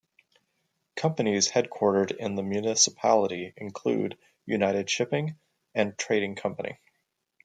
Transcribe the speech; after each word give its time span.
Companies 0.95 1.49
headquartered 1.51 2.09
in 2.17 2.33
the 2.33 2.41
municipality 2.41 3.53
include 3.55 4.17
United 4.47 4.89
Shipping 4.89 5.35
and 5.75 5.95
Trading 5.95 6.33
Company. 6.33 6.79